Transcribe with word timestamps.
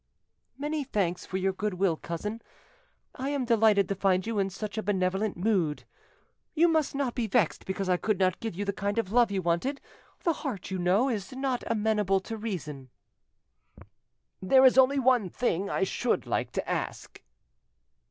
"Many 0.57 0.83
thanks 0.83 1.27
for 1.27 1.37
your 1.37 1.53
goodwill, 1.53 1.95
cousin; 1.95 2.41
I 3.13 3.29
am 3.29 3.45
delighted 3.45 3.87
to 3.89 3.93
find 3.93 4.25
you 4.25 4.39
in 4.39 4.49
such 4.49 4.75
a 4.75 4.81
benevolent 4.81 5.37
mood. 5.37 5.83
You 6.55 6.67
must 6.69 6.95
not 6.95 7.13
be 7.13 7.27
vexed 7.27 7.67
because 7.67 7.87
I 7.87 7.97
could 7.97 8.17
not 8.17 8.39
give 8.39 8.55
you 8.55 8.65
the 8.65 8.73
kind 8.73 8.97
of 8.97 9.11
love 9.11 9.29
you 9.29 9.43
wanted; 9.43 9.79
the 10.23 10.33
heart, 10.33 10.71
you 10.71 10.79
know, 10.79 11.07
is 11.07 11.33
not 11.33 11.63
amenable 11.67 12.19
to 12.21 12.35
reason." 12.35 12.89
"There 14.41 14.65
is 14.65 14.75
only 14.75 14.97
one 14.97 15.29
thing 15.29 15.69
I 15.69 15.83
should 15.83 16.25
like 16.25 16.51
to 16.53 16.67
ask." 16.67 17.21